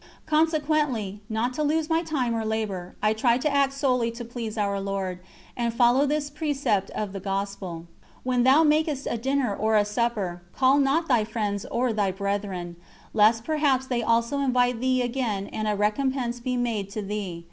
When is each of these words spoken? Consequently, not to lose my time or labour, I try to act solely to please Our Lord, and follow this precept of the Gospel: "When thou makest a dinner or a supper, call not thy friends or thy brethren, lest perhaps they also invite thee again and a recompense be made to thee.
Consequently, 0.25 1.21
not 1.29 1.53
to 1.53 1.61
lose 1.63 1.87
my 1.87 2.01
time 2.01 2.35
or 2.35 2.43
labour, 2.43 2.95
I 3.03 3.13
try 3.13 3.37
to 3.37 3.47
act 3.53 3.71
solely 3.73 4.09
to 4.09 4.25
please 4.25 4.57
Our 4.57 4.79
Lord, 4.79 5.19
and 5.55 5.71
follow 5.75 6.07
this 6.07 6.31
precept 6.31 6.89
of 6.95 7.13
the 7.13 7.19
Gospel: 7.19 7.85
"When 8.23 8.41
thou 8.41 8.63
makest 8.63 9.05
a 9.07 9.19
dinner 9.19 9.55
or 9.55 9.75
a 9.77 9.85
supper, 9.85 10.41
call 10.55 10.79
not 10.79 11.07
thy 11.07 11.23
friends 11.23 11.65
or 11.69 11.93
thy 11.93 12.09
brethren, 12.09 12.77
lest 13.13 13.43
perhaps 13.45 13.85
they 13.85 14.01
also 14.01 14.39
invite 14.39 14.79
thee 14.81 15.03
again 15.03 15.45
and 15.53 15.67
a 15.67 15.75
recompense 15.75 16.39
be 16.39 16.57
made 16.57 16.89
to 16.97 17.03
thee. 17.03 17.39